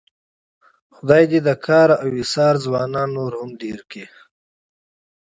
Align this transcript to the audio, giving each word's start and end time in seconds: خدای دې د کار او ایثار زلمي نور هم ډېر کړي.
خدای 0.95 1.23
دې 1.31 1.39
د 1.47 1.49
کار 1.65 1.89
او 2.01 2.09
ایثار 2.19 2.53
زلمي 2.63 3.03
نور 3.15 3.31
هم 3.39 3.49
ډېر 3.61 3.79
کړي. 3.89 4.05